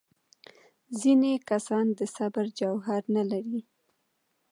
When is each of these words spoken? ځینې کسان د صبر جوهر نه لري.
ځینې 0.99 1.31
کسان 1.49 1.85
د 1.99 2.01
صبر 2.15 2.45
جوهر 2.59 3.01
نه 3.15 3.23
لري. 3.31 3.59